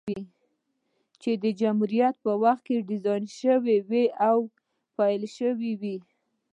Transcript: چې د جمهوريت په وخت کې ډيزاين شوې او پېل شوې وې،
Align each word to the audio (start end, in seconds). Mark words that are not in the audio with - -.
چې 1.21 1.31
د 1.43 1.45
جمهوريت 1.61 2.15
په 2.25 2.31
وخت 2.43 2.63
کې 2.67 2.85
ډيزاين 2.89 3.23
شوې 3.39 4.03
او 4.27 4.37
پېل 4.95 5.23
شوې 5.37 5.71
وې، 5.81 5.97